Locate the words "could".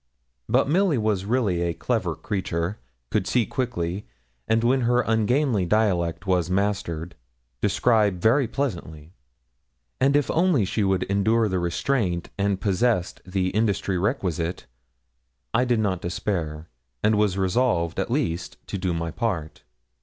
3.11-3.27